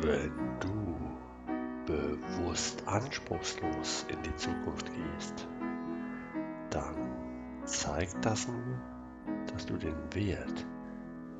Wenn 0.00 0.30
du 0.60 0.96
bewusst 1.86 2.86
anspruchslos 2.86 4.06
in 4.08 4.22
die 4.22 4.36
Zukunft 4.36 4.92
gehst, 4.92 5.48
dann 6.70 6.94
zeigt 7.64 8.24
das 8.24 8.46
nur, 8.46 8.78
dass 9.52 9.66
du 9.66 9.76
den 9.76 9.96
Wert 10.12 10.66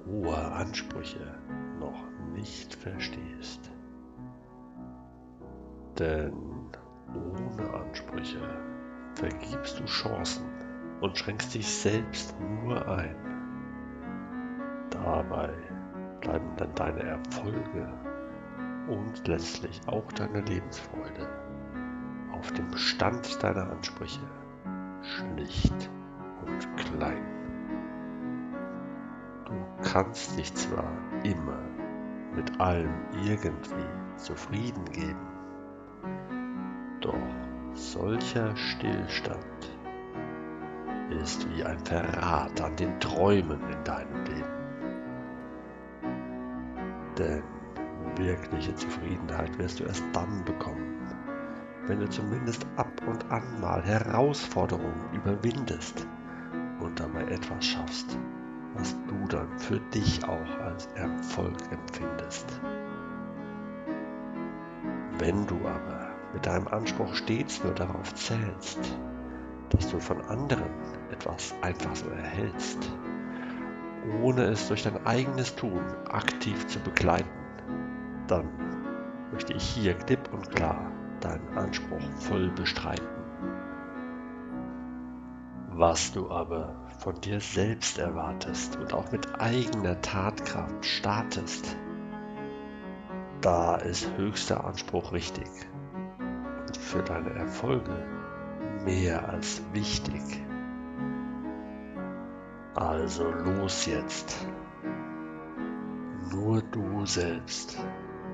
hoher 0.06 0.52
Ansprüche 0.56 1.38
noch 1.78 2.02
nicht 2.34 2.74
verstehst. 2.74 3.70
Denn 5.96 6.32
ohne 7.14 7.74
Ansprüche 7.74 8.40
vergibst 9.14 9.78
du 9.78 9.84
Chancen 9.84 10.46
und 11.00 11.16
schränkst 11.16 11.54
dich 11.54 11.66
selbst 11.66 12.34
nur 12.40 12.88
ein. 12.88 13.14
Dabei 14.90 15.50
bleiben 16.20 16.50
dann 16.56 16.74
deine 16.74 17.02
Erfolge 17.02 18.07
und 18.88 19.28
letztlich 19.28 19.80
auch 19.86 20.10
deine 20.12 20.40
Lebensfreude 20.40 21.28
auf 22.32 22.52
dem 22.52 22.76
Stand 22.76 23.42
deiner 23.42 23.70
Ansprüche 23.70 24.20
schlicht 25.02 25.90
und 26.46 26.76
klein. 26.76 27.22
Du 29.44 29.54
kannst 29.90 30.38
dich 30.38 30.52
zwar 30.54 30.90
immer 31.24 31.58
mit 32.34 32.60
allem 32.60 32.94
irgendwie 33.24 34.16
zufrieden 34.16 34.84
geben, 34.92 35.26
doch 37.00 37.14
solcher 37.74 38.54
Stillstand 38.56 39.44
ist 41.22 41.48
wie 41.50 41.64
ein 41.64 41.78
Verrat 41.80 42.60
an 42.60 42.76
den 42.76 42.98
Träumen 43.00 43.60
in 43.70 43.84
deinem 43.84 44.24
Leben. 44.24 44.58
Denn 47.16 47.57
wirkliche 48.18 48.74
Zufriedenheit 48.74 49.56
wirst 49.58 49.80
du 49.80 49.84
erst 49.84 50.04
dann 50.12 50.44
bekommen, 50.44 50.98
wenn 51.86 52.00
du 52.00 52.08
zumindest 52.08 52.66
ab 52.76 52.90
und 53.06 53.30
an 53.30 53.42
mal 53.60 53.82
Herausforderungen 53.82 55.04
überwindest 55.12 56.06
und 56.80 56.98
dabei 57.00 57.22
etwas 57.22 57.64
schaffst, 57.64 58.18
was 58.74 58.94
du 59.08 59.26
dann 59.28 59.58
für 59.58 59.80
dich 59.94 60.22
auch 60.24 60.60
als 60.60 60.86
Erfolg 60.94 61.56
empfindest. 61.70 62.60
Wenn 65.18 65.46
du 65.46 65.56
aber 65.66 66.10
mit 66.32 66.46
deinem 66.46 66.68
Anspruch 66.68 67.14
stets 67.14 67.62
nur 67.64 67.74
darauf 67.74 68.14
zählst, 68.14 68.78
dass 69.70 69.90
du 69.90 69.98
von 69.98 70.20
anderen 70.26 70.70
etwas 71.10 71.54
einfach 71.62 71.94
so 71.96 72.08
erhältst, 72.10 72.92
ohne 74.22 74.44
es 74.44 74.68
durch 74.68 74.82
dein 74.82 75.04
eigenes 75.06 75.54
Tun 75.56 75.80
aktiv 76.08 76.66
zu 76.68 76.78
begleiten, 76.80 77.47
dann 78.30 78.48
möchte 79.32 79.52
ich 79.52 79.62
hier 79.62 79.94
klipp 79.94 80.32
und 80.32 80.50
klar 80.54 80.92
deinen 81.20 81.56
Anspruch 81.56 82.02
voll 82.20 82.50
bestreiten. 82.50 83.06
Was 85.70 86.12
du 86.12 86.30
aber 86.30 86.74
von 86.98 87.20
dir 87.20 87.40
selbst 87.40 87.98
erwartest 87.98 88.76
und 88.76 88.92
auch 88.92 89.12
mit 89.12 89.40
eigener 89.40 90.00
Tatkraft 90.00 90.84
startest, 90.84 91.76
da 93.40 93.76
ist 93.76 94.10
höchster 94.16 94.64
Anspruch 94.64 95.12
richtig 95.12 95.46
und 96.66 96.76
für 96.76 97.02
deine 97.02 97.30
Erfolge 97.30 98.04
mehr 98.84 99.28
als 99.28 99.62
wichtig. 99.72 100.22
Also 102.74 103.30
los 103.30 103.86
jetzt. 103.86 104.46
Nur 106.32 106.62
du 106.62 107.06
selbst 107.06 107.78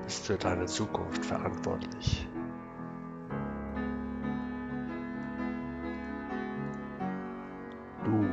bist 0.05 0.27
für 0.27 0.37
deine 0.37 0.67
Zukunft 0.67 1.25
verantwortlich. 1.25 2.27
Du 8.03 8.25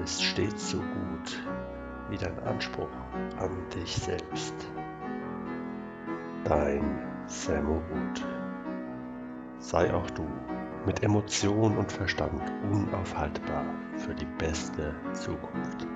bist 0.00 0.22
stets 0.22 0.70
so 0.70 0.78
gut 0.78 1.42
wie 2.08 2.16
dein 2.16 2.38
Anspruch 2.44 2.88
an 3.38 3.50
dich 3.74 3.96
selbst. 3.96 4.54
Dein 6.44 6.84
Samurut. 7.26 8.24
Sei 9.58 9.92
auch 9.92 10.08
du 10.10 10.24
mit 10.86 11.02
Emotion 11.02 11.76
und 11.76 11.90
Verstand 11.90 12.40
unaufhaltbar 12.70 13.64
für 13.96 14.14
die 14.14 14.28
beste 14.38 14.94
Zukunft. 15.14 15.88